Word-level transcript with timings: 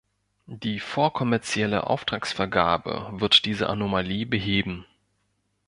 Die 0.47 0.79
vorkommerzielle 0.79 1.85
Auftragsvergabe 1.85 3.09
wird 3.11 3.45
diese 3.45 3.69
Anomalie 3.69 4.25
beheben. 4.25 4.87